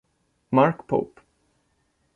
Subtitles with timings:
[0.51, 1.21] Mark Pope